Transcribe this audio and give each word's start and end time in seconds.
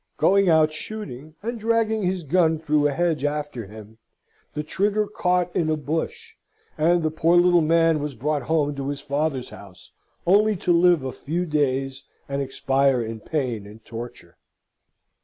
Going 0.17 0.49
out 0.49 0.71
shooting, 0.73 1.35
and 1.43 1.59
dragging 1.59 2.01
his 2.01 2.23
gun 2.23 2.57
through 2.57 2.87
a 2.87 2.91
hedge 2.91 3.23
after 3.23 3.67
him, 3.67 3.99
the 4.55 4.63
trigger 4.63 5.05
caught 5.05 5.55
in 5.55 5.69
a 5.69 5.77
bush, 5.77 6.33
and 6.75 7.03
the 7.03 7.11
poor 7.11 7.37
little 7.37 7.61
man 7.61 7.99
was 7.99 8.15
brought 8.15 8.41
home 8.41 8.73
to 8.77 8.89
his 8.89 8.99
father's 9.01 9.51
house, 9.51 9.91
only 10.25 10.55
to 10.55 10.73
live 10.73 11.03
a 11.03 11.11
few 11.11 11.45
days 11.45 12.03
and 12.27 12.41
expire 12.41 13.03
in 13.03 13.19
pain 13.19 13.67
and 13.67 13.85
torture. 13.85 14.39